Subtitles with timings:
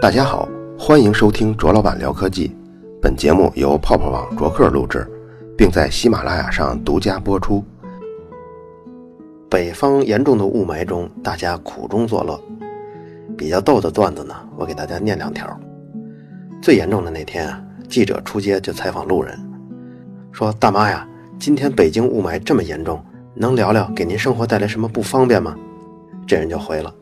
[0.00, 0.48] 大家好，
[0.78, 2.54] 欢迎收听卓老板聊科技。
[3.02, 5.04] 本节目由泡泡网卓克录制，
[5.56, 7.64] 并在喜马拉雅上独家播出。
[9.50, 12.40] 北方严重的雾霾中，大家苦中作乐。
[13.36, 15.58] 比较逗的段子呢，我给大家念两条。
[16.62, 19.36] 最严重的那天啊，记者出街就采访路人，
[20.30, 21.04] 说：“大妈呀，
[21.40, 23.04] 今天北京雾霾这么严重，
[23.34, 25.56] 能聊聊给您生活带来什么不方便吗？”
[26.24, 26.94] 这人就回了：“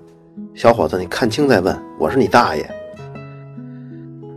[0.57, 2.67] 小伙子，你看清再问，我是你大爷。”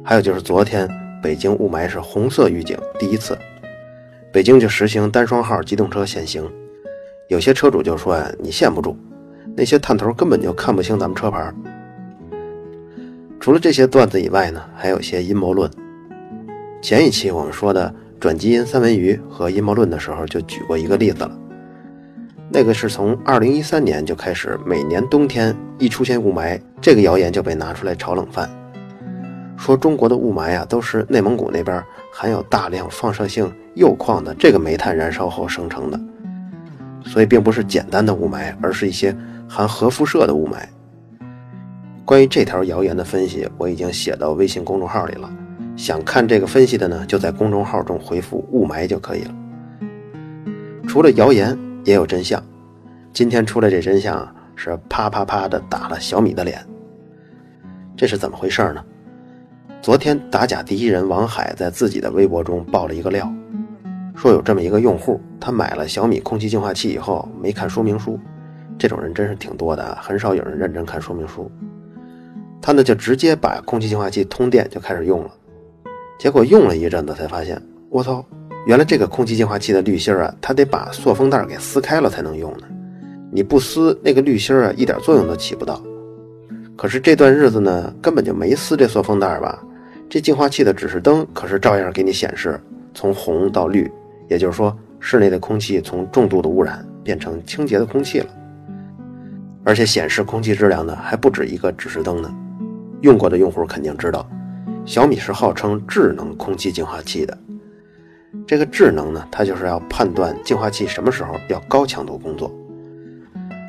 [0.10, 0.90] 还有就是昨天
[1.22, 3.38] 北京雾霾是红色预警，第一次，
[4.32, 6.44] 北京就实行单双号机动车限行。
[7.28, 8.98] 有些车主就说呀，你限不住，
[9.56, 11.54] 那些探头根本就看不清咱们车牌。
[13.40, 15.70] 除了这些段子以外呢，还有些阴谋论。
[16.82, 21.40] 前一期我们说的转基因三文鱼和阴谋论的时候，就举过一个例子了。
[22.50, 28.50] 那个是从二零一三年就开始，每年冬天一出现雾霾，这个谣言就被拿出来炒冷饭。
[29.60, 36.00] 说中国的雾霾啊，都是内蒙古那边含有大量放射性铀矿的这个煤炭燃烧后生成的，
[37.04, 39.14] 所以并不是简单的雾霾，而是一些
[39.50, 40.60] 含核辐射的雾霾。
[42.06, 45.30] 关于这条谣言的分析，我已经写到微信公众号里了，
[45.76, 49.36] 想看这个分析的呢，就在公众号中回复“雾霾”就可以了。
[50.88, 52.42] 除了谣言，也有真相。
[53.12, 56.66] 今天出来这真相是啪啪啪的打了小米的脸，
[57.98, 58.84] 这是怎么回事呢？
[59.82, 63.32] 昨天打假第一人王海在自己的微博中爆了一个料，
[64.14, 68.20] 说有这么一个用户，他买了小米空气净化器以后没看说明书，
[68.78, 71.50] 这种人真是挺多的啊，很少有人认真看说明书。
[72.62, 75.32] 他呢就直接把空气净化器通电就开始用了，
[76.20, 77.60] 结果用了一阵子才发现，
[77.90, 78.24] 我操，
[78.68, 82.68] 原来这个空气净化器的滤芯啊，它得把塑封袋给撕开了才能用呢，
[83.32, 85.82] 你不撕那个滤芯啊，一点作用都起不到。
[86.76, 89.64] 可是这段日子呢，根本就没撕这塑封袋吧？
[90.10, 92.60] 这净化器的指示灯可是照样给你显示
[92.96, 93.90] 从红到绿，
[94.28, 98.28] 也就是说室内的空气从重度的污染变成清洁的空气了。
[99.64, 102.36] 而且显示空气质量的还不止一个指示灯呢。
[103.02, 104.28] 用过的用户肯定知道，
[104.84, 107.38] 小米是号称智能空气净化器的。
[108.48, 112.52] 这个智能呢，它就是要判断净化器什么时候要高强度工作。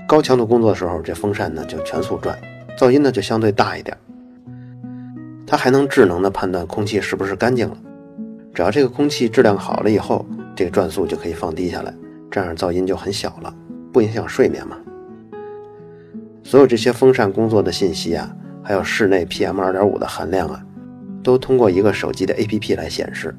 [0.08, 2.36] 高强度工作的时候，这风扇呢就全速转，
[2.78, 3.94] 噪音呢就相对大一点。
[5.50, 7.76] 它还能智能的判断空气是不是干净了，
[8.54, 10.24] 只要这个空气质量好了以后，
[10.54, 11.92] 这个转速就可以放低下来，
[12.30, 13.52] 这样噪音就很小了，
[13.92, 14.76] 不影响睡眠嘛。
[16.44, 20.64] 所有这些风扇工作的信息啊，还有室内 PM 二点五的含量啊，
[21.20, 23.34] 都通过一个手机的 APP 来显示。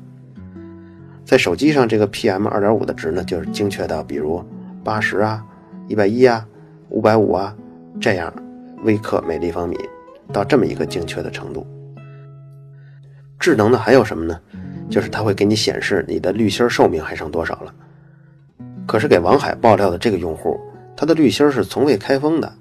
[1.23, 4.43] 在手机上，这个 PM 二点五的值呢，就是精确到比如
[4.83, 5.41] 八十啊、
[5.87, 6.45] 一百一啊、
[6.89, 7.55] 五百五啊
[8.01, 8.33] 这样
[8.83, 9.77] 微克每立方米，
[10.33, 11.65] 到这么一个精确的程度。
[13.41, 14.39] 智能的还有什么呢？
[14.87, 17.73] 就是它会给你显示你的滤芯寿命还剩多少了。
[18.85, 20.59] 可是给王海爆料的这个用户，
[20.95, 22.53] 他的滤芯是从未开封的，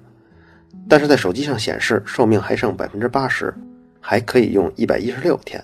[0.89, 3.53] 但是在手机上显示寿命还剩百分之八十，
[3.99, 5.63] 还可以用一百一十六天。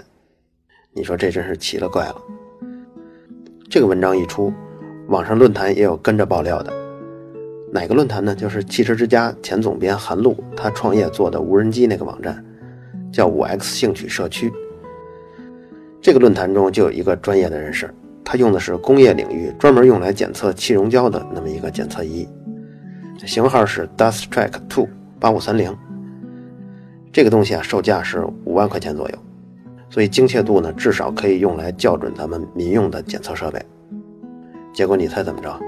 [0.94, 2.16] 你说这真是奇了怪了。
[3.70, 4.54] 这个文章一出，
[5.08, 6.72] 网上论坛也有跟着爆料的。
[7.72, 8.36] 哪个论坛呢？
[8.36, 12.44] 就是汽车之家前总编韩露他创业做的无人机那个网站，
[13.12, 14.52] 叫五 X 兴趣社区。
[16.02, 17.94] 这个论坛中就有一个专业的人士，
[18.24, 22.28] 他用的是工业领域专门用来检测气溶胶的那么一个检测仪，
[23.26, 24.88] 型号是 DustTrack Two
[25.20, 25.76] 八五三零。
[27.12, 29.18] 这个东西啊，售价是五万块钱左右，
[29.90, 33.60] 所以精确度呢，至少可以用来校准咱们民用的检测设备。
[34.74, 35.60] 结果你猜怎么着？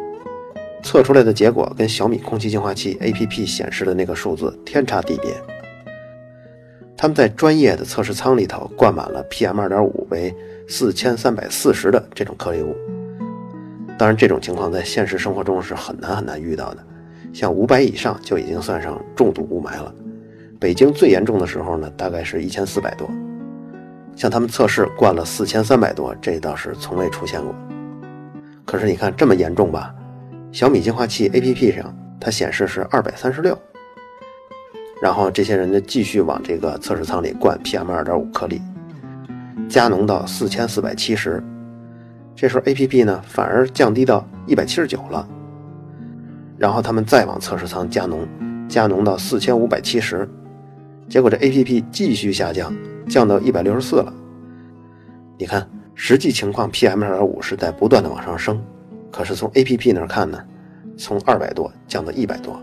[0.84, 5.34] 测出来的结果跟小米空气净化器 APP 显示的那个数字天差地别。
[7.02, 10.36] 他们在专业的测试舱里头灌满了 PM 二点五为
[10.68, 12.76] 四千三百四十的这种颗粒物。
[13.98, 16.84] 当然，这种情况在现实生活中是很难很难遇到的。
[17.32, 19.96] 像五百以上就已经算上重度雾霾了。
[20.60, 23.10] 北京最严重的时候呢，大概是一千四百多。
[24.14, 27.56] 像他们测试灌了四千三百多，这倒是从未出现过。
[28.66, 29.96] 可是你看这么严重吧？
[30.52, 33.58] 小米净化器 APP 上它显示是二百三十六。
[35.02, 38.62] 然后这些人就继续往这个测试舱里灌 PM 二点五颗粒，
[39.70, 41.44] 加浓到四千四百七十。
[42.36, 45.28] 这时候 APP 呢反而降低到一百七十九了。
[46.58, 48.28] 然后他们再往测试舱加浓，
[48.68, 50.28] 加浓到四千五百七十。
[51.08, 52.76] 结果这 APP 继续下降，
[53.08, 54.14] 降到一百六十四了。
[55.38, 58.62] 你看，实际情况 PM 二点五是在不断的往上升，
[59.10, 60.38] 可是从 APP 那看呢，
[60.98, 62.62] 从二百多降到一百多。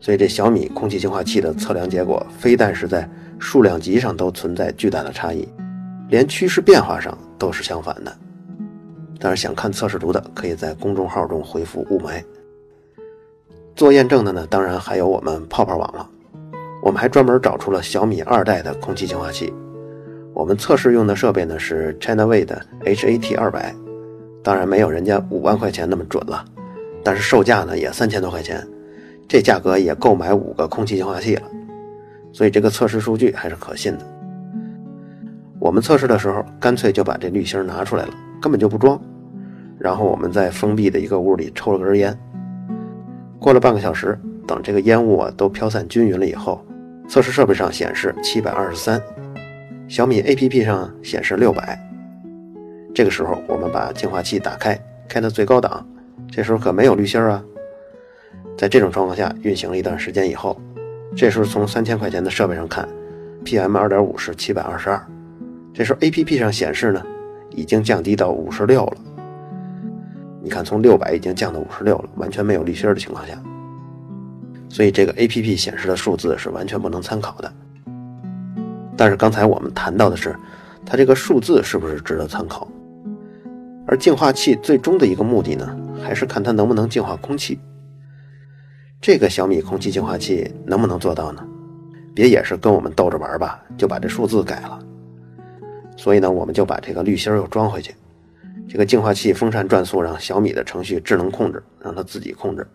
[0.00, 3.08] 所以这小米空气净化器的测量结果，非但是在
[3.38, 5.48] 数量级上都存在巨大的差异，
[6.08, 8.16] 连趋势变化上都是相反的。
[9.18, 12.22] 但是想看测试图的，可以在公众号中回复“雾霾”。
[13.74, 16.08] 做验证的呢，当然还有我们泡泡网了。
[16.80, 19.52] 我们还专门找出了小米二代的空气净化器。
[20.32, 23.74] 我们测试用的设备呢是 ChinaWay 的 HAT 二百，
[24.44, 26.44] 当然没有人家五万块钱那么准了，
[27.02, 28.64] 但是售价呢也三千多块钱，
[29.28, 31.42] 这价格也够买五个空气净化器了。
[32.32, 34.06] 所以这个测试数据还是可信的。
[35.60, 39.00] 我们测试的时候，干脆就把这滤芯拿出来了，根本就不装。
[39.78, 42.16] 然后我们在封闭的一个屋里抽了根烟。
[43.38, 46.64] 过了半个小时，等这个烟雾啊都飘散均匀了以后，
[47.08, 49.00] 测试设备上显示七百二十三。
[49.88, 51.78] 小米 APP 上显示六百，
[52.94, 54.78] 这个时候我们把净化器打开，
[55.08, 55.86] 开到最高档，
[56.30, 57.42] 这时候可没有滤芯啊。
[58.58, 60.60] 在这种状况下运行了一段时间以后，
[61.16, 62.88] 这时候从三千块钱的设备上看
[63.44, 65.00] ，PM 二点五是七百二十二，
[65.72, 67.00] 这时候 APP 上显示呢，
[67.50, 68.96] 已经降低到五十六了。
[70.42, 73.40] 你看，从六百已经降到五十六了，完全没有滤芯的情况下，
[74.68, 77.52] 所以这个 APP 显示的数字是完全不能参考的。
[78.96, 80.34] 但是刚才我们谈到的是，
[80.84, 82.66] 它这个数字是不是值得参考？
[83.86, 87.60] 而净化器最终的一个目的呢，还是看它能不能净化空气。
[89.00, 91.46] 这个小米空气净化器能不能做到呢？
[92.14, 94.78] 别也是跟我们逗着玩吧，就把这数字改了。
[95.96, 97.94] 所以呢，我们就把这个滤芯又装回去。
[98.68, 102.66] 这个净化器风扇转速让小米的程序智能控制，让它自己控制。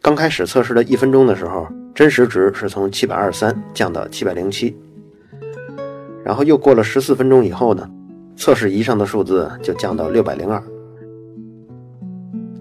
[0.00, 1.66] 刚开始测试的一分钟的时候。
[1.96, 4.76] 真实值是从七百二十三降到七百零七，
[6.22, 7.90] 然后又过了十四分钟以后呢，
[8.36, 10.62] 测试仪上的数字就降到六百零二。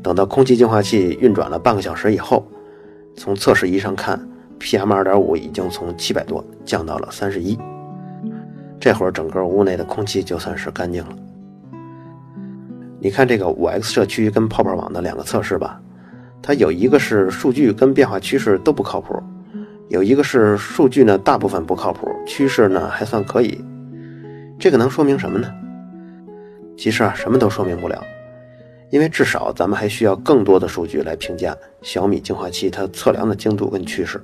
[0.06, 2.46] 等到空气净化器运转了半个小时以后，
[3.16, 4.16] 从测试仪上看
[4.60, 7.57] ，PM 二点五已经从七百多降到了三十一。
[8.80, 11.16] 这会儿整个屋内的空气就算是干净了。
[13.00, 15.81] 你看这个五 X 社区跟泡泡网的两个测试吧。
[16.40, 19.19] 它有一个是数据跟变化趋势都不靠谱，
[19.90, 23.60] 有一个是数据呢大部分不靠谱，趋势呢还算可以。
[24.60, 25.51] 这个能说明什么呢？
[26.78, 28.00] 其实啊，什么都说明不了，
[28.92, 34.22] 因为至少咱们还需要更多的数据来评价小米净化器它测量的精度跟趋势。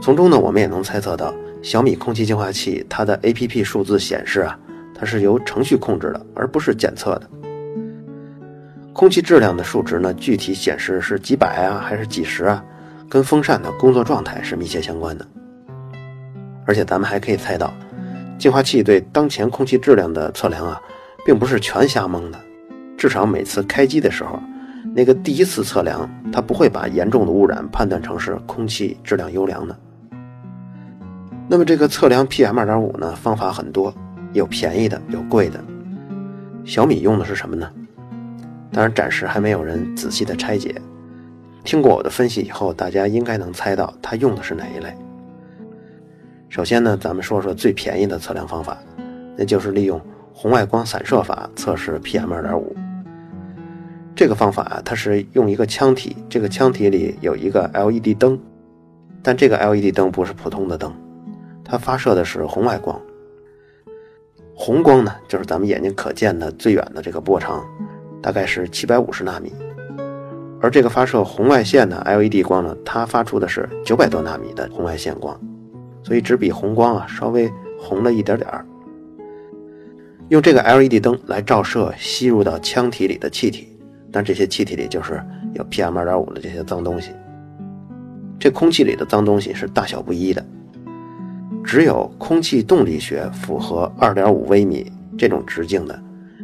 [0.00, 4.58] 从中呢，我们也能猜测到小米空气净化器它的 APP 数字显示啊，
[4.94, 7.22] 它是由程序控制的，而不是检测的。
[8.92, 12.64] 空气质量的数值呢，具体显示是几百啊，还是几十啊？
[13.08, 15.26] 跟风扇的工作状态是密切相关的。
[16.66, 17.72] 而且咱们还可以猜到，
[18.38, 20.80] 净化器对当前空气质量的测量啊，
[21.24, 22.38] 并不是全瞎蒙的。
[22.98, 24.38] 至少每次开机的时候，
[24.92, 29.78] 那个第一次测量，它不会把严重的污染判断成是空气质量优良的。
[31.48, 33.94] 那么这个测量 PM 二点五呢，方法很多，
[34.32, 35.62] 有便宜的，有贵的。
[36.64, 37.70] 小米用的是什么呢？
[38.72, 40.74] 当然，暂时还没有人仔细的拆解。
[41.64, 44.92] 听过我的分析以后，大家应该能猜到它用的是哪一类。
[46.48, 48.76] 首先呢，咱们说说最便宜的测量方法，
[49.36, 50.00] 那就是利用
[50.32, 52.76] 红外光散射法测试 PM 二点五。
[54.18, 58.36] 这个方法啊它是用一个腔体，这个腔体里有一个 LED 灯，
[59.22, 60.92] 但这个 LED 灯不是普通的灯，
[61.64, 63.00] 它发射的是红外光。
[64.56, 67.64] 红光呢，就是咱们眼睛可见的最远的这个波长。
[68.20, 69.52] 大概是七百五十纳米，
[70.60, 75.40] 而这个发射红外线的 LED 光呢，它发出的是九百多纳米的红外线光，
[76.02, 77.48] 所以只比红光啊稍微
[77.78, 78.66] 红了一点点儿。
[80.30, 83.77] 用这个 LED 灯来照射吸入到腔体里的气体，
[84.12, 85.22] 但这些气体里就是
[85.54, 87.12] 有 PM 二点五的这些脏东西。
[88.38, 90.44] 这空气里的脏东西是大小不一的，
[91.64, 95.98] 只有空气动力学符合二点五微米这种直径的。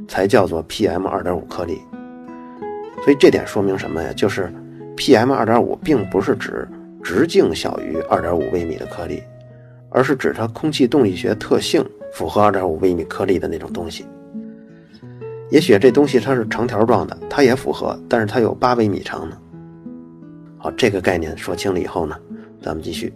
[0.07, 1.81] 才叫做 PM 二点五颗粒，
[3.03, 4.13] 所以这点说明什么呀？
[4.15, 4.53] 就是
[4.99, 6.69] PM 二点五并不是指
[7.03, 9.23] 直径小于二点五微米的颗粒，
[9.89, 14.05] 而是指它空气动力学特性符合二点五微米颗粒的那种东西。
[15.55, 19.39] 也许这东西它是长条状的，它也符合，但是它有八微米长呢。
[20.59, 22.17] 好，这个概念说清了以后呢，
[22.61, 23.15] 咱们继续。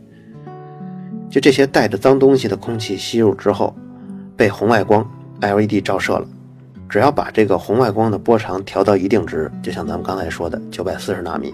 [1.28, 3.74] 就这些带着脏东西的空气吸入之后，
[4.36, 5.04] 被红外光
[5.40, 6.24] LED 照射了。
[6.88, 11.52] 只要把这个红外光的波长调到一定值，就像咱们刚才说的九百四十纳米，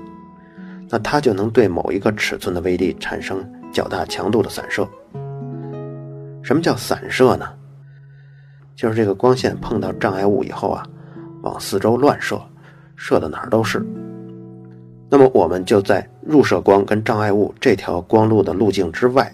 [0.90, 4.86] 那它就能对某一个尺寸的微粒产生较大强度的散射。
[6.42, 7.48] 什么叫散射呢？
[8.76, 10.86] 就是这个光线碰到障碍物以后啊，
[11.42, 12.40] 往四周乱射，
[12.96, 13.84] 射到哪儿都是。
[15.08, 19.32] 那么我们就在入射光跟障碍物这条光路的路径之外，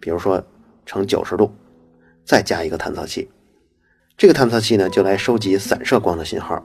[0.00, 0.42] 比如说
[0.86, 1.52] 成九十度，
[2.24, 3.28] 再加一个探测器。
[4.16, 6.64] 这个探测器呢，就来收集散射光的信号。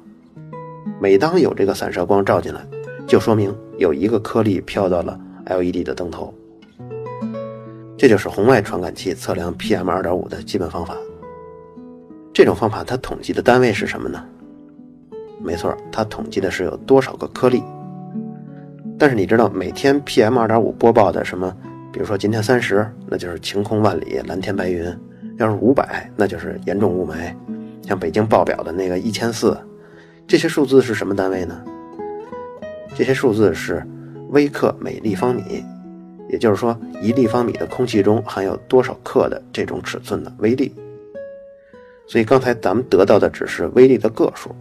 [1.02, 2.66] 每当有这个散射光照进来，
[3.06, 6.34] 就说明有一个颗粒飘到了 LED 的灯头。
[7.98, 10.96] 这就是红外传感器测量 PM2.5 的基本方法。
[12.38, 14.24] 这种方法它统计的单位是什么呢？
[15.42, 17.64] 没错，它统计的是有多少个颗粒。
[18.96, 21.52] 但是你知道每天 PM2.5 播报的什么？
[21.92, 24.94] 比如说今天三十，那就是晴空万里、蓝天白云；
[25.40, 27.34] 要是五百，那就是严重雾霾。
[27.82, 29.58] 像北京报表的那个一千四，
[30.28, 31.60] 这些数字是什么单位呢？
[32.94, 33.84] 这些数字是
[34.30, 35.66] 微克每立方米，
[36.30, 40.72] 也就是说一立方米的空气中含有多少克的这种尺寸的微粒。
[42.08, 44.56] 所以刚才咱们得到的只是微粒的个数，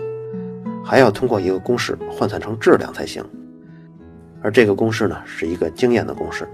[0.85, 3.25] 还要通过一个公式换算成质量才行。
[4.43, 6.49] 而这个公式呢，是一个经验的公式，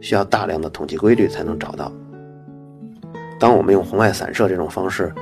[0.00, 1.92] 需要大量的统计规律才能找到。
[3.38, 5.12] 当我们用红外散射这种方式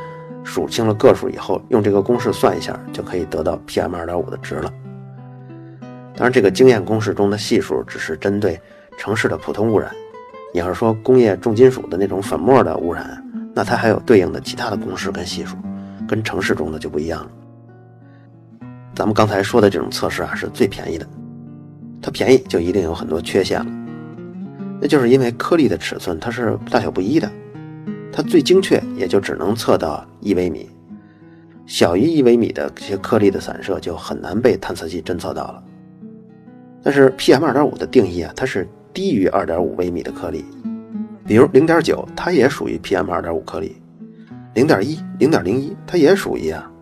[0.42, 4.72] 数清了个数以后，用这个公式算一下，就可以得到 PM2.5 的值了。
[6.14, 8.60] 当然，这个经验公式中的系数只是针对
[8.96, 9.90] 城市的普通污染，
[10.52, 13.24] 你要是说工业重金属的那种粉末的污染。
[13.58, 15.56] 那它还有对应的其他的公式跟系数，
[16.06, 17.30] 跟城市中的就不一样了。
[18.94, 21.04] 咱们刚才说的这种测试啊，是最便宜的，
[22.00, 23.66] 它便宜就一定有很多缺陷了，
[24.80, 27.28] 那就是因为颗粒的尺寸它是大小不一的，
[28.12, 30.70] 它最精确也就只能测到一微米，
[31.66, 35.60] 小于一微米的这些颗粒的散射就很难被探测器侦测到了。
[36.80, 40.44] 但是 PM 二点五的定义啊，它是低于二点五微米的颗粒。
[41.28, 43.76] 比如零点九，它也属于 PM 二点五颗粒；
[44.54, 46.72] 零点一、零点零一，它也属于啊。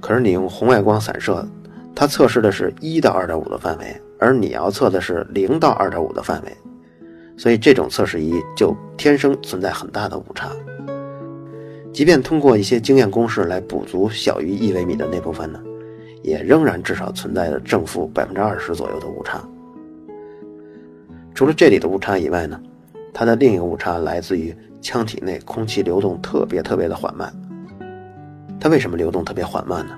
[0.00, 1.46] 可是你用红外光散射，
[1.94, 6.56] 它测试的是一到二点五的范围，而你要测的是零到二点五的范围，
[7.36, 10.50] 所以这种测试仪就天生存在很大的误差。
[11.92, 15.60] 即便通过一些经验公式来补足小于一微米的那部分呢，
[16.22, 19.46] 也仍然至少存在着正负百分之二十左右的误差。
[21.34, 22.58] 除了这里的误差以外呢？
[23.12, 27.32] 它的另一个误差来自于腔体内空气流动特别特别的缓慢。
[28.60, 29.94] 它为什么流动特别缓慢呢？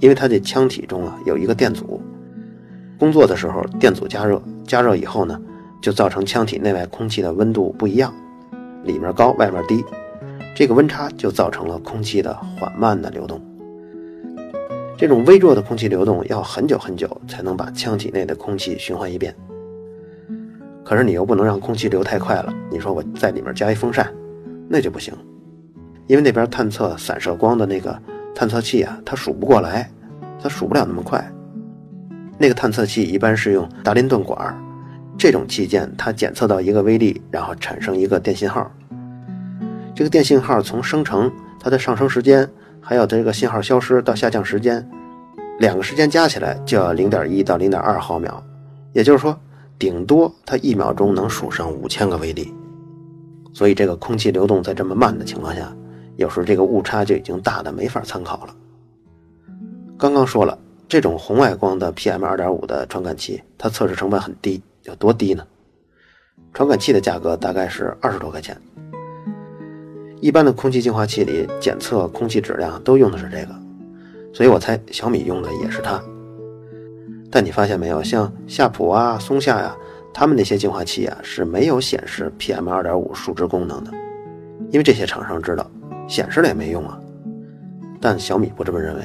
[0.00, 2.00] 因为它这腔体中啊有一个电阻，
[2.98, 5.40] 工作的时候电阻加热，加热以后呢
[5.80, 8.12] 就造成腔体内外空气的温度不一样，
[8.84, 9.84] 里面高外面低，
[10.54, 13.40] 这个温差就造成了空气的缓慢的流动。
[14.96, 19.34] 这种微弱的空气流动要很久很久才能把腔体内的空气循环一遍。
[20.84, 22.52] 可是你又不能让空气流太快了。
[22.70, 24.06] 你说我在里面加一风扇，
[24.68, 25.14] 那就不行，
[26.06, 27.98] 因为那边探测散射光的那个
[28.34, 29.90] 探测器啊，它数不过来，
[30.42, 31.24] 它数不了那么快。
[32.38, 34.54] 那个探测器一般是用达林顿管，
[35.16, 38.70] 这种器件它检测到一个微粒，然后产生一个电信号。
[39.94, 42.46] 这个电信号从生成它的上升时间，
[42.80, 44.86] 还有它这个信号消失到下降时间，
[45.60, 48.42] 两个时间加起来就要零点一到零点二毫秒，
[48.92, 49.34] 也就是说。
[49.78, 52.52] 顶多它一秒钟能数上五千个微粒，
[53.52, 55.74] 所以这个空气流动在这么慢的情况下，
[56.16, 58.54] 有时候这个误差就已经大的没法参考了。
[59.98, 65.46] 刚刚说了，这种红外光的 PM 二点五的传感器，它测试成本很低，有多低呢？
[66.52, 68.56] 传感器的价格大概是二十多块钱。
[70.20, 73.54] 一般的空气净化器里检测空气质量都用的是这个，
[74.32, 76.02] 所以我猜小米用的也是它。
[77.34, 79.76] 但你发现没有，像夏普啊、松下呀，
[80.12, 83.90] 他们那些净化器啊是没有显示 PM 二点五数值功能的，
[84.70, 85.68] 因为这些厂商知道
[86.06, 86.96] 显示了也没用啊。
[88.00, 89.02] 但小米不这么认为，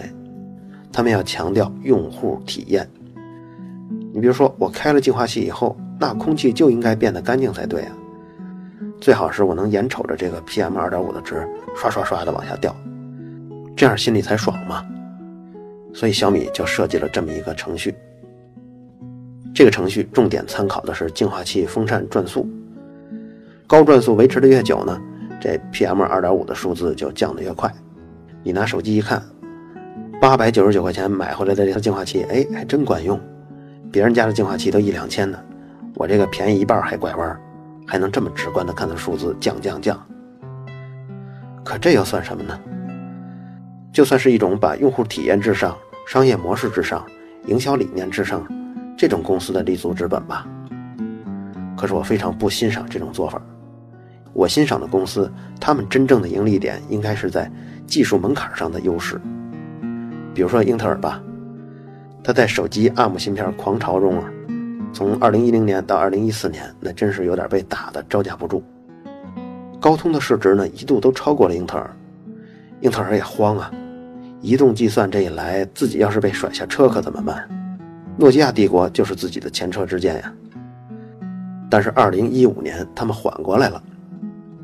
[0.93, 2.87] 他们要强调用户体验。
[4.13, 7.91] 你比如说，我开了净化器以后，那空气就应该变得干净才对啊，
[9.01, 12.75] 最好是我能眼瞅着这个 PM 二点五的值刷刷刷的往下掉，
[13.75, 14.85] 这样心里才爽嘛。
[15.95, 17.95] 所以小米就设计了这么一个程序。
[19.59, 22.47] 这个程序重点参考的是净化器风扇转速，
[23.67, 24.97] 高转速维持的越久呢，
[25.37, 27.69] 这 PM 二点五的数字就降得越快。
[28.41, 29.21] 你拿手机一看，
[30.21, 33.19] 八百九十九块钱买回来的这套净化器，哎，还真管用。
[33.91, 35.37] 别人家的净化器都一两千呢，
[35.95, 37.37] 我这个便宜一半还拐弯，
[37.85, 40.01] 还能这么直观的看到数字降降降。
[41.65, 42.57] 可这又算什么呢？
[43.91, 47.05] 就算是一种把用户体验至上、商业模式至上、
[47.47, 48.41] 营销理念至上。
[48.99, 50.45] 这种公司的立足之本吧，
[51.77, 53.41] 可是我非常不欣赏这种做法。
[54.33, 57.49] 我欣赏的公司，他们真正的盈利点应该是在
[57.87, 59.17] 技术门槛上的优势。
[60.33, 61.23] 比如说英特尔吧，
[62.21, 64.29] 它在手机 ARM 芯片狂潮中啊，
[64.91, 68.61] 从二零一零年到二零一四年，那真是有点被打的招架不住。
[69.79, 71.89] 高通的市值呢，一度都超过了英特尔，
[72.81, 73.71] 英特尔也慌啊。
[74.41, 77.47] 移动计算这一来，自己要是被甩下车可怎么办？
[78.19, 80.33] 诺基亚帝国就是自己的前车之鉴呀。
[81.71, 83.81] 但是二零一五年他们缓过来了，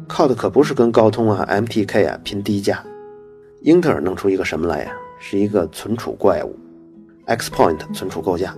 [0.08, 2.84] 靠的可不是跟高通啊、MTK 啊拼低价，
[3.62, 4.92] 英特尔弄出一个什么来呀？
[5.18, 6.54] 是一个存储怪物
[7.28, 8.54] ，Xpoint 存储构架。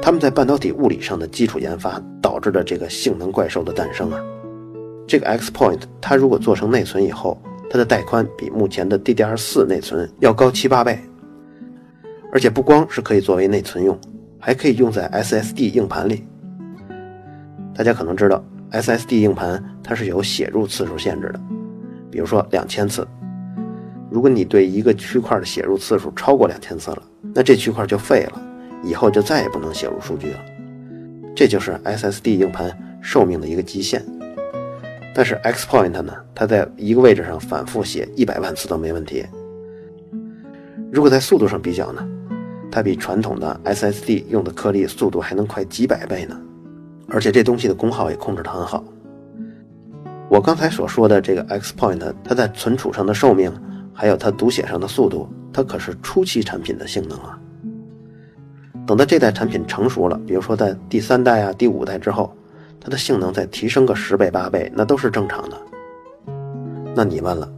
[0.00, 4.18] 他们在半导体物理上的基础研发，导致了这个性能怪兽的诞生啊。
[5.06, 10.98] 这个 Xpoint 它如果做成内存以后，它的带宽比目前的 DDR4 内存要高七八倍，
[12.34, 13.96] 而且不光是可以作为内存用，
[14.40, 16.26] 还可以用在 SSD 硬盘里。
[17.72, 21.40] 大家可能知道，SSD 硬盘它是有写入次数限制的，
[22.10, 23.06] 比如说两千次。
[24.10, 28.42] 如果你对一个区块的写入次数超过两千次了，那这区块就废了，
[28.82, 30.40] 以后就再也不能写入数据了。
[31.36, 34.04] 这就是 SSD 硬盘寿命的一个极限。
[35.14, 39.24] 但是 Xpoint 呢，它在一个位置上反复写一百万次都没问题。
[40.90, 42.04] 如果在速度上比较呢，
[42.74, 46.36] 它比传统的 SSD 用的颗粒速度还能快几百倍呢。
[47.08, 48.82] 而且这东西的功耗也控制得很好。
[50.28, 53.52] 我刚才所说的这个 Xpoint，它在存储上的寿命，
[53.92, 57.38] 还有它读写上的速度，它可是初期产品的性能啊。
[58.84, 62.34] 等到这代产品成熟了，比如说在第三代啊、第五代之后。
[62.80, 65.56] 它的性能再提升个十倍八倍，那都是正常的。
[66.94, 67.50] 那你问了，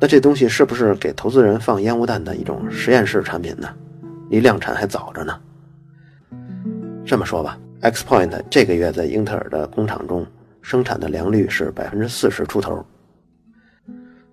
[0.00, 3.68] 那这东西是不是给投资人放烟雾弹的一种实验室产品呢？
[4.28, 5.38] 离量产还早着呢。
[7.04, 10.26] 这么说吧，Xpoint 这个月在英特尔的工厂中
[10.60, 12.84] 生产的良率是百分之四十出头。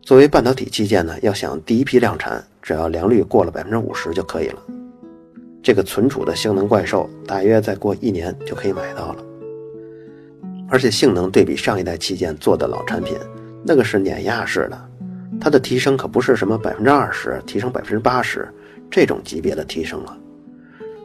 [0.02, 4.60] 作为半导体器件呢，要想第一批量产，只要良率过了百分之五十就可以了。
[5.64, 9.24] 这个存储的性能怪兽，大约再过一年就可以买到了。
[10.70, 13.17] 而且性能对比上一代器件做的老产品，
[13.63, 14.89] 那个是碾压式的，
[15.39, 18.48] 它的提升可不是什么百分之二十提升百分之八十
[18.89, 20.17] 这种级别的提升了，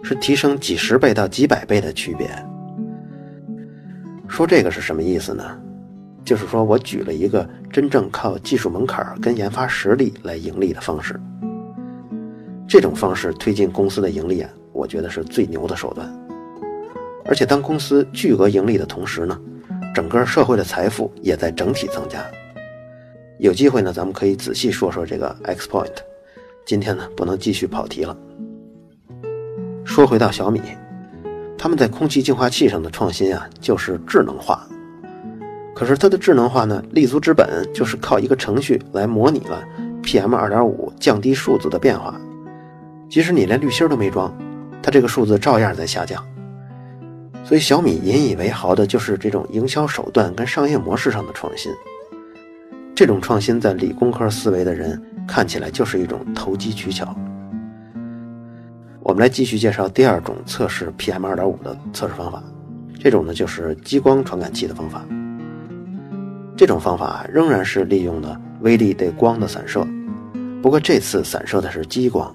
[0.02, 2.28] 是提升几十倍到几百倍的区别。
[4.28, 5.58] 说这个是什么意思呢？
[6.24, 11.18] 就是说我举了一个真正靠技术门槛跟研发实力来盈利的方式，
[12.68, 16.08] 这种方式推进公司的盈利啊，我觉得是最牛的手段。
[17.24, 19.40] 而且当公司巨额盈利的同时呢。
[19.92, 22.24] 整个社会的财富也在整体增加。
[23.38, 25.90] 有机会呢，咱们可以仔细说说这个 Xpoint。
[26.70, 28.16] 今天呢，不能继续跑题了。
[29.84, 30.62] 说回到小米，
[31.58, 34.64] 他们在空气净化器上的创新啊，就是智能化。
[35.74, 39.64] 可是它的智能化呢，立足之本就是靠一个程序来模拟了
[40.04, 42.14] PM2.5 降低数字的变化。
[43.08, 44.32] 即使你连滤芯都没装，
[44.80, 46.24] 它这个数字照样在下降。
[47.44, 51.72] 所以小米引以为豪的就是这种营销手段跟商业模式上的创新。
[53.00, 57.16] 这种创新在理工科思维的人看起来就是一种投机取巧。
[59.00, 62.44] 我们来继续介绍第二种测试 PM2.5 的测试方法，
[62.98, 65.02] 这种呢就是激光传感器的方法。
[66.54, 69.82] 这种方法仍然是利用的微粒对光的散射，
[70.60, 72.30] 不过这次散射的是激光。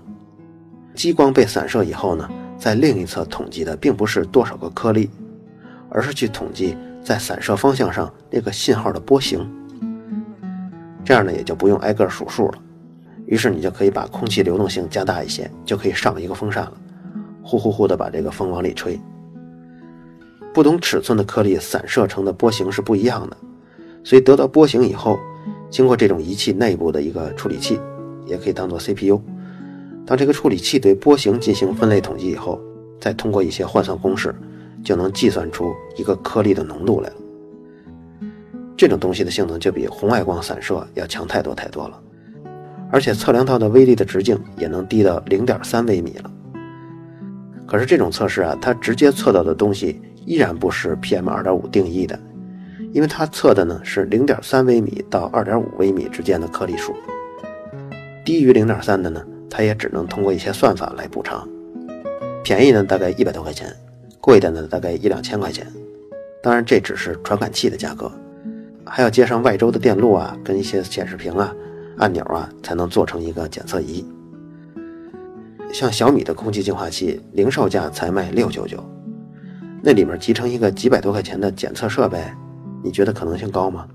[0.96, 2.28] 激光被散射以后呢？
[2.58, 5.12] 在另一侧统计的并不是多少个颗粒，
[5.92, 9.48] 而是去统计在散射方向上那个信号的波形。
[11.06, 12.58] 这样呢，也就不用挨个数数了。
[13.28, 16.74] 于是你就可以把空气流动性加大一些，就可以上一个风扇了，
[17.44, 19.00] 呼呼呼的把这个风往里吹。
[20.54, 23.38] 不同尺寸的颗粒散射成的波形是不一样的，
[24.04, 25.20] 所以得到波形以后，
[25.70, 27.80] 经过这种仪器内部的一个处理器，
[28.26, 29.22] 也可以当做 CPU。
[30.06, 32.60] 当这个处理器对波形进行分类统计以后，
[33.02, 34.34] 再通过一些换算公式，
[34.84, 37.16] 就能计算出一个颗粒的浓度来了。
[38.78, 42.02] 这种东西的性能就比红外光散射要强太多太多了，
[42.92, 46.32] 而且测量到的微粒的直径也能低到零点三微米了。
[47.66, 52.20] 可是这种测试啊，它直接测到的东西依然不是 PM 二点五定义的，
[52.92, 56.94] 因为它测的呢是零点三微米到二点五微米之间的颗粒数，
[58.24, 59.24] 低于零点三的呢。
[59.48, 61.48] 它也只能通过一些算法来补偿，
[62.44, 63.74] 便宜呢大概一百多块钱，
[64.20, 65.66] 贵的呢大概一两千块钱。
[66.44, 68.12] 当然这只是传感器的价格，
[68.86, 71.54] 还要接上外周的电路啊，跟一些显示屏啊、
[71.98, 74.06] 按钮啊，才能做成一个检测仪。
[75.74, 78.84] 像小米的空气净化器，零售价才卖六九九，
[79.82, 82.24] 那里面集成一个几百多块钱的检测设备，
[82.84, 83.88] 你觉得可能性高吗？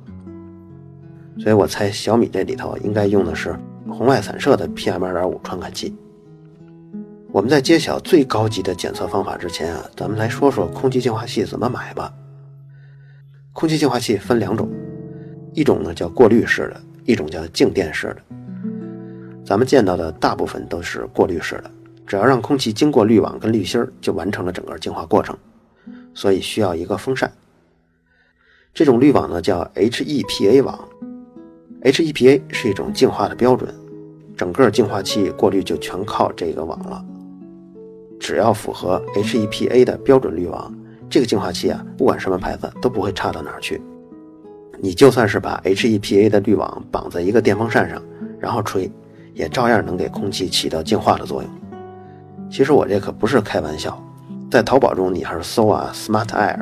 [1.38, 3.56] 所以我猜小米这里头应该用的是。
[3.88, 5.96] 红外散射的 PM2.5 传感器。
[7.32, 12.12] 我们在揭晓最高级的检测方法之前啊，咱们来说说空气净化器怎么买吧。
[13.52, 14.68] 空气净化器分两种，
[15.52, 18.16] 一种呢叫过滤式的，一种叫静电式的。
[19.44, 21.70] 咱们见到的大部分都是过滤式的，
[22.06, 25.36] 只要让空气经过滤网跟滤芯儿，就完成了整个净化过程，
[26.14, 27.30] 所以需要一个风扇。
[28.72, 30.88] 这种滤网呢叫 HEPA 网
[31.82, 33.74] ，HEPA 是一种净化的标准，
[34.36, 37.04] 整个净化器过滤就全靠这个网了。
[38.20, 40.72] 只要符合 HEPA 的标准滤网，
[41.08, 43.82] 这个净化器啊，不管什么牌子都不会差到哪儿去。
[44.82, 48.02] 你就算是把 HEPA 的滤网绑在一个电风扇上，
[48.38, 48.90] 然后吹，
[49.34, 51.50] 也照样能给空气起到净化的作用。
[52.50, 54.02] 其实我这可不是开玩笑，
[54.50, 56.58] 在淘宝中你还是搜啊，Smart Air，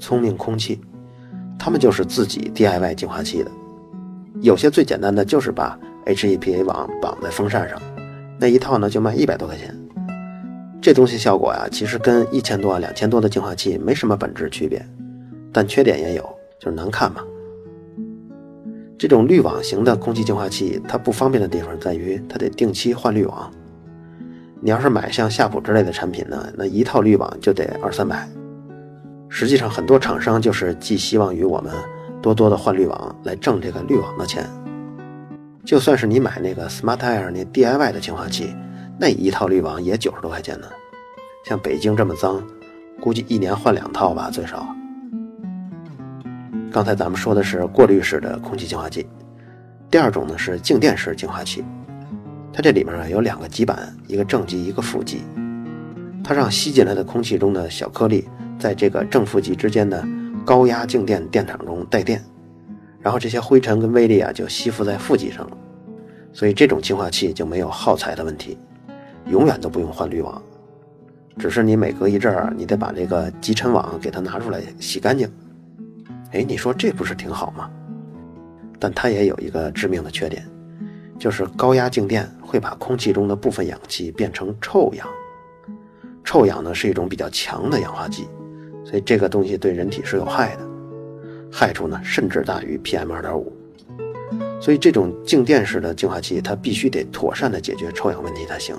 [0.00, 0.80] 聪明空气，
[1.58, 3.50] 他们就是自己 DIY 净化器的。
[4.40, 7.78] 有些最简单的就是把 HEPA 网绑在风扇上，
[8.40, 9.76] 那一套呢就卖一百多块钱。
[10.80, 14.82] 这东西效果呀，其实跟一千多、两千多的净化器没什么本质区别，
[15.52, 16.22] 但缺点也有，
[16.58, 17.20] 就是难看嘛。
[18.98, 23.50] 这种滤网型的空气净化器，它不方便的地方在于它得定期换滤网。
[24.60, 28.28] 你要是买像夏普之类的产品呢，那一套滤网就得二三百。
[29.28, 31.72] 实际上，很多厂商就是寄希望于我们
[32.20, 34.44] 多多的换滤网来挣这个滤网的钱。
[35.64, 38.52] 就算是你买那个 Smart Air 那 DIY 的净化器。
[39.00, 40.66] 那一套滤网也九十多块钱呢，
[41.44, 42.42] 像北京这么脏，
[43.00, 44.66] 估计一年换两套吧最少。
[46.70, 49.06] 刚才咱们说的是过滤式的空气净化器，
[49.90, 51.64] 第二种呢是静电式净化器，
[52.52, 55.22] 它这里面啊有两个极板，一个正极一个负极，
[56.22, 58.28] 它让吸进来的空气中的小颗粒
[58.58, 60.06] 在这个正负极之间的
[60.44, 62.22] 高压静电电场中带电，
[63.00, 65.56] 然后这些灰尘跟微粒啊就吸附在负极上了，
[66.34, 68.58] 所以这种净化器就没有耗材的问题。
[69.30, 70.40] 永远都不用换滤网，
[71.38, 75.30] 只是你每隔一阵儿，你得把这个集尘网给它拿出来洗干净。
[76.32, 77.70] 哎，你说这不是挺好吗？
[78.78, 80.48] 但它也有一个致命的缺点，
[81.18, 85.06] 就是高压静电会把空气中的部分氧气变成臭氧。
[86.22, 88.28] 臭氧呢是一种比较强的氧化剂，
[88.84, 90.68] 所以这个东西对人体是有害的，
[91.50, 93.44] 害处呢甚至大于 PM2.5。
[94.60, 98.76] 所以这种静电式的净化器，它必须得妥善的解决臭氧问题才行。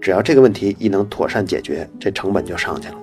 [0.00, 2.94] 只要这个问题一能妥善解决，这成本就上去了。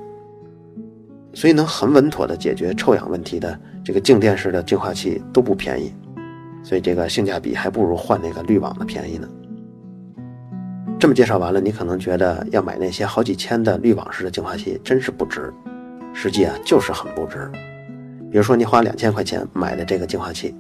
[1.33, 5.93] 所以能很稳妥的解决臭氧问题的这个静电式的净化器都不便宜，
[6.63, 9.27] 所以这个性价比还不如换那个滤网的便宜呢。
[10.99, 15.53] 这么介绍完了，你可能觉得要买那些好几千的滤网式的净化器真是不值，
[16.13, 17.49] 实际啊就是很不值。
[18.29, 20.53] 比如说你花两千块钱买的这个净化器，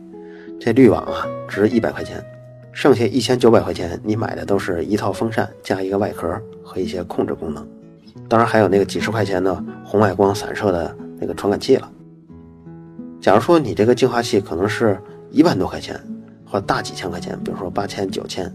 [0.59, 2.23] 这滤网啊值一百块钱。
[2.71, 7.67] 剩下一千九百块钱，你买的都是一套风扇加一个外壳和一些控制功能，
[8.29, 11.91] 当然还有那个几十块钱的红外光散射的那个传感器了。
[13.19, 14.97] 假如说你这个净化器可能是
[15.31, 15.99] 一万多块钱，
[16.45, 18.49] 或大几千块钱，比如说八千、九千，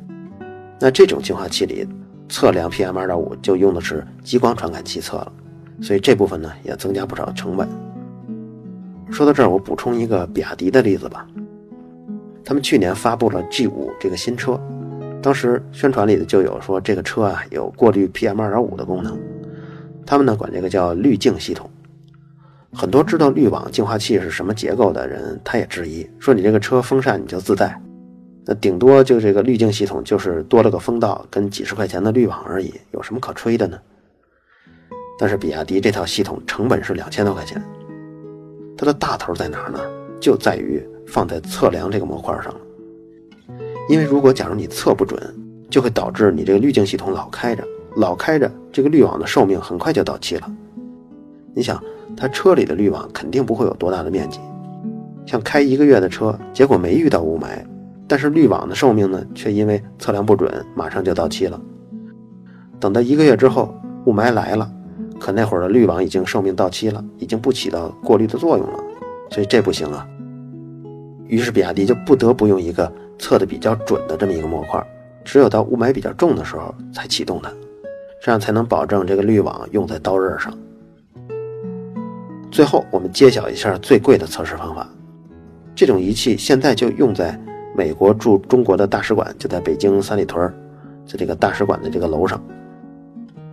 [0.81, 1.87] 那这种净化器里
[2.29, 5.33] 测量 PM 二点五就用的是激光传感器测了，
[5.83, 7.69] 所以这部分呢也增加不少成本。
[9.11, 11.27] 说到这儿，我补充一个比亚迪的例子吧。
[12.45, 14.59] 他们去年发布了 G 五这个新车，
[15.21, 19.19] 当时宣传里的就有说这个车啊有过滤 PM 二点五的功能，
[20.07, 21.71] 他们呢管这个叫滤净系统。
[22.73, 27.81] 很多知道滤网净化器是什么结构的人，他也质疑说你这个车风扇你就自带，
[28.45, 33.79] 那顶多就这个滤净系统就是多了个风道跟几十块钱的滤网而已，有什么可吹的呢？
[35.19, 37.63] 但是比亚迪这套系统成本是两千多块钱，
[38.77, 39.79] 它的大头在哪儿呢？
[40.21, 40.83] 就在于。
[41.07, 42.61] 放在测量这个模块上了，
[43.91, 45.21] 因为如果假如你测不准，
[45.69, 47.63] 就会导致你这个滤镜系统老开着，
[47.97, 50.51] 老开着，这个滤网的寿命很快就到期了。
[51.55, 51.81] 你想，
[52.17, 54.41] 他车里的滤网肯定不会有多大的面积，
[55.25, 57.65] 像开一个月的车，结果没遇到雾霾，
[58.09, 61.61] 但是滤网的寿命呢，却因为测量不准，马上就到期了。
[62.81, 63.73] 等到一个月之后，
[64.07, 64.69] 雾霾来了，
[65.21, 68.79] 可那会儿的滤网已经寿命到期了，已经不起到过滤的作用了，
[69.31, 70.07] 所以这不行啊。
[71.29, 74.85] 于是比亚迪就不得不用一个测的比较准的这么一个模块，
[75.25, 77.51] 只有到雾霾比较重的时候才启动它，
[78.25, 80.51] 这样才能保证这个滤网用在刀刃上。
[82.51, 84.89] 最后，我们揭晓一下最贵的测试方法。
[85.75, 87.39] 这种仪器现在就用在
[87.77, 90.51] 美国驻中国的大使馆，就在北京三里屯，
[91.07, 92.43] 在这个大使馆的这个楼上。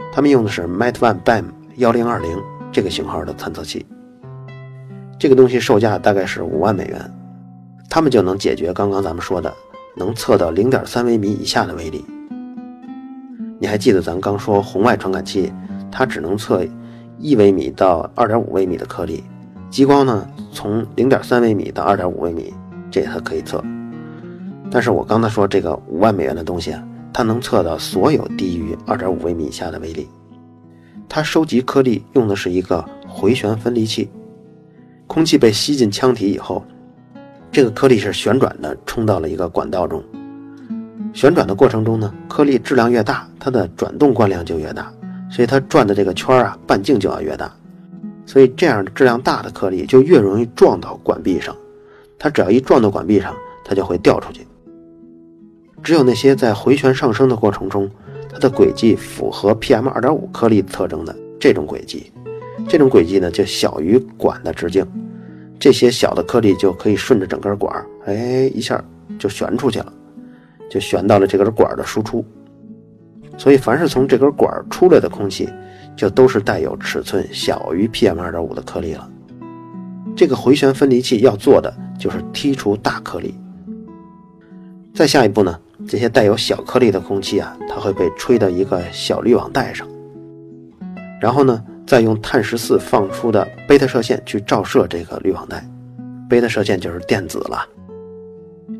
[0.10, 1.43] 他们用的是 Mat One BAM
[1.75, 3.86] 幺零二零这个型号的探测器，
[5.19, 7.13] 这个东西售价大概是五万美元。
[7.89, 9.53] 他们就能解决刚刚咱们说的，
[9.97, 12.05] 能测到零点三微米以下的微粒。
[13.62, 15.54] 你还记得咱刚说红外传感器，
[15.91, 16.65] 它只能测
[17.19, 19.24] 一微米到二点五微米的颗粒，
[19.69, 22.52] 激光呢从零点三微米到二点五微米，
[22.89, 23.63] 这它可以测。
[24.71, 26.74] 但是我刚才说这个五万美元的东西，
[27.13, 30.10] 它能测到所有低于二点五微米以下的微粒。
[31.08, 34.10] 它收集颗粒用的是一个回旋分离器，
[35.06, 36.65] 空气被吸进腔体以后，
[37.52, 40.04] 这个颗粒是旋转的冲到了一个管道中。
[41.13, 44.91] 旋转的过程中呢，颗粒质量越大，它的转动惯量就越大，
[45.30, 47.52] 所以它转的这个圈啊，半径就要越大。
[48.26, 51.56] 所以这样质量大的颗粒就越容易撞到管壁上，
[52.17, 54.47] 它只要一撞到管壁上，它就会掉出去。
[55.84, 57.89] 只有那些在回旋上升的过程中，
[58.32, 62.10] 它的轨迹符合 PM 二点五颗粒特征的这种轨迹，
[62.69, 64.86] 这种轨迹呢就小于管的直径，
[65.60, 68.82] 这些小的颗粒就可以顺着整根管，哎，一下
[69.19, 69.91] 就旋出去了，
[70.71, 72.25] 就旋到了这根管的输出。
[73.38, 75.49] 所以，凡是从这根管出来的空气，
[75.95, 79.10] 就都是带有尺寸小于 PM 二点五的颗粒了。
[80.15, 83.36] 这个回旋分离器要做的就是剔除大颗粒。
[84.93, 85.60] 再下一步呢？
[85.88, 89.88] 这些带有小颗粒的空气啊，它会被吹到一个小滤网带上，
[91.19, 95.67] 然后呢，再用碳十四放出的贝塔射线去照射这个滤网带。
[96.29, 97.65] 贝塔射线就是电子了。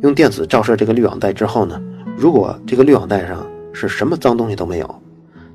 [0.02, 1.82] 用电子照射这个滤网带之后呢，
[2.18, 5.02] 如果这个滤网带上是什么脏东西都没有，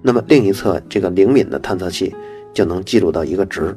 [0.03, 2.15] 那么另一侧这个灵敏的探测器
[2.53, 3.77] 就能记录到一个值，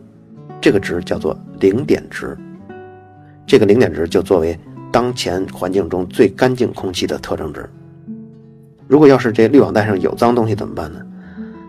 [0.61, 2.37] 这个值叫做零点值。
[3.45, 4.57] 这个零点值就作为。
[4.91, 7.69] 当前环境中最干净空气的特征值。
[8.87, 10.99] 如果要是这滤网带上有脏东西怎么办呢？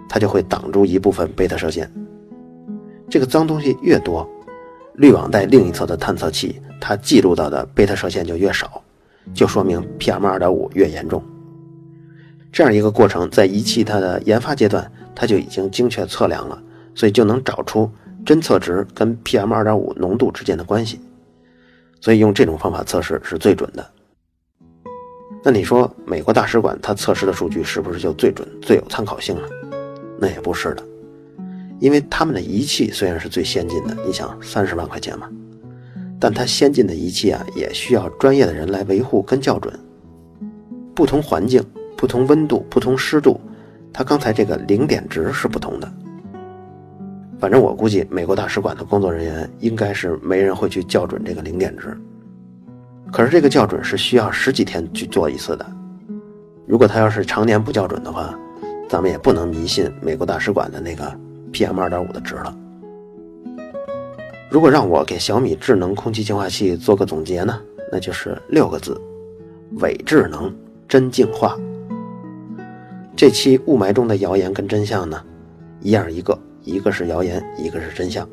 [0.08, 1.92] 它就会挡住一部分贝塔射线。
[3.10, 4.26] 这个脏东西越多，
[4.94, 8.82] 滤网带另一侧的探测器它记录到的贝塔射线就越少，
[9.34, 11.22] 就说明 PM 二点五越严重。
[12.52, 16.60] 这样一个过程，在仪器它的研发阶段，它就已经精确测量了，
[16.94, 17.90] 所以就能找出
[18.26, 21.00] 侦测值跟 PM 二点五浓度之间的关系。
[22.00, 23.86] 所以用这种方法测试是最准的。
[25.44, 29.48] 那你说美国大使馆它测试的数据是不是就最准、最有参考性了？
[30.18, 30.82] 那也不是的，
[31.78, 35.30] 因为他们的仪器虽然是最先进的，你想三十万块钱嘛，
[36.20, 39.72] 但它先进的仪器啊也需要专业的人来维护跟校准。
[40.94, 41.64] 不同环境、
[41.96, 43.40] 不同温度、不同湿度，
[43.90, 45.90] 它刚才这个零点值是不同的。
[47.38, 51.96] 反正我估计，美国大使馆的工作人员应该是没人会去校准这个零点值。
[53.10, 55.66] 可是这个校准是需要十几天去做一次的。
[56.66, 58.38] 如果他要是常年不校准的话，
[58.90, 61.10] 咱们也不能迷信美国大使馆的那个
[61.50, 62.54] PM 二点五的值了。
[64.50, 67.60] 如果让我给小米智能空气净化器做个总结呢，
[67.92, 69.00] 那就是六个字：
[69.80, 70.52] 伪智能
[70.88, 71.56] 真净化。
[73.14, 75.22] 这期雾霾中的谣言跟真相呢，
[75.80, 76.36] 一样一个。
[76.62, 78.28] 一个是谣言，一个是真相。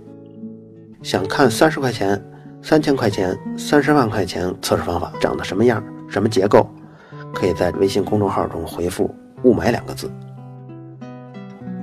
[1.01, 2.21] 想看三十块钱、
[2.61, 6.67] 三千块钱、三十万块钱测试方法长得什么样、什么结构，
[7.33, 10.11] 可以在微信公众号中回复“雾霾”两个字。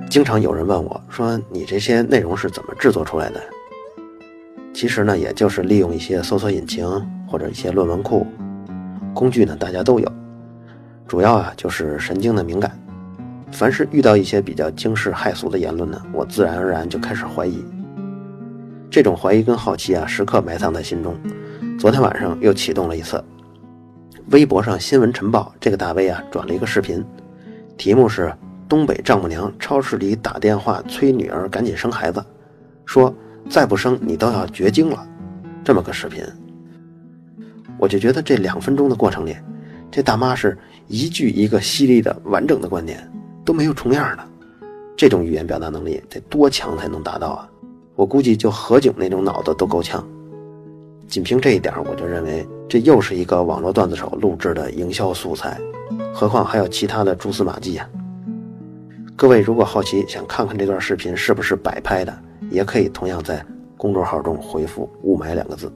[0.07, 3.41] 经常有人问我说：“你这些内容是怎么制作出来的？”
[4.75, 6.85] 其实呢，也就是利用一些搜索引擎
[7.25, 8.27] 或者一些论文库
[9.13, 10.11] 工具呢，大家都有。
[11.07, 12.77] 主要啊，就是神经的敏感。
[13.53, 17.63] 凡是遇到一些比较惊世骇俗的言论呢， 我自然而然就开始怀疑。
[18.91, 21.15] 这种怀疑跟好奇啊，时刻埋藏在心中。
[21.79, 23.23] 昨天晚上又启动了一次。
[24.31, 27.01] 微博上新闻晨报这个大 V 啊，转了一个视频，
[27.77, 28.29] 题目是
[28.67, 32.21] “东北丈母娘超市里打电话催女儿赶紧生孩子，
[32.85, 33.13] 说
[33.49, 35.07] 再不生你都要绝经了”，
[35.63, 36.23] 这么个视频。
[37.77, 39.35] 我就觉得这两分钟的过程里，
[39.91, 43.11] 这大妈是一句一个犀利的完整的观点。
[43.45, 44.23] 都没有重样的，
[44.97, 47.47] 这种语言表达能力得多强才能达到啊！
[47.95, 50.03] 我估计就何炅那种脑子都够呛。
[51.07, 55.61] 仅凭这一点，我就认为这又是一个网络段子手录制的营销素材，
[56.11, 57.87] 何况还有其他的蛛丝马迹啊！
[59.15, 63.45] 各位如果好奇想看看这段视频是不是摆拍的，也可以同样在
[63.77, 65.71] 公众号中回复“雾霾”两个字。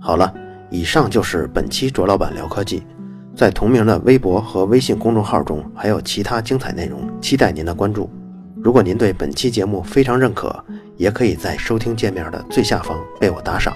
[0.00, 0.32] 好了，
[0.70, 2.82] 以上就是本期卓老板聊科技。
[3.34, 8.10] 在同名的微博和微信公众号中，还有其他精彩内容，期待您的关注。
[8.56, 10.54] 如果您对本期节目非常认可，
[10.96, 13.74] 也可以在收听界面的最下方为我打赏。